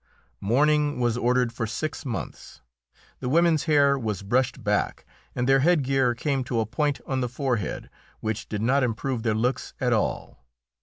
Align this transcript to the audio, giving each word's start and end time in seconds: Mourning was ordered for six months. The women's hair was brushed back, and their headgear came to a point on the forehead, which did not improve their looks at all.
Mourning 0.39 0.99
was 0.99 1.15
ordered 1.15 1.53
for 1.53 1.67
six 1.67 2.07
months. 2.07 2.61
The 3.19 3.29
women's 3.29 3.65
hair 3.65 3.99
was 3.99 4.23
brushed 4.23 4.63
back, 4.63 5.05
and 5.35 5.47
their 5.47 5.59
headgear 5.59 6.15
came 6.15 6.43
to 6.45 6.59
a 6.59 6.65
point 6.65 6.99
on 7.05 7.21
the 7.21 7.29
forehead, 7.29 7.87
which 8.19 8.49
did 8.49 8.63
not 8.63 8.81
improve 8.81 9.21
their 9.21 9.35
looks 9.35 9.75
at 9.79 9.93
all. 9.93 10.43